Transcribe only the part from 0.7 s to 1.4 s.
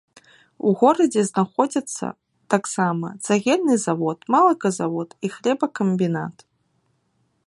горадзе